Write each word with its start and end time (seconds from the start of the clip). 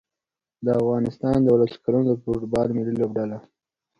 د 0.65 0.67
افغانستان 0.81 1.37
د 1.41 1.47
اولس 1.53 1.73
کلونو 1.83 2.05
د 2.09 2.13
فوټبال 2.23 2.67
ملي 2.77 2.93
لوبډله 3.01 3.37